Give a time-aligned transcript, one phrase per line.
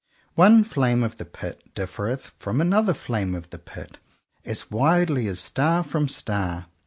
[0.33, 3.99] One flame of the Pit differeth from another flame of the Pit
[4.43, 6.65] as widely as star from star.